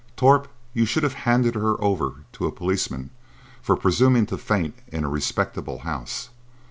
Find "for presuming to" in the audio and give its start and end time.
3.61-4.37